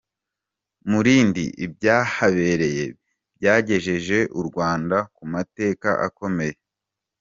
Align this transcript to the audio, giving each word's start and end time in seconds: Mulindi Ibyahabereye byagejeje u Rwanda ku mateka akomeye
Mulindi 0.89 1.43
Ibyahabereye 1.65 2.85
byagejeje 3.37 4.17
u 4.39 4.41
Rwanda 4.47 4.97
ku 5.15 5.23
mateka 5.33 5.89
akomeye 6.07 6.55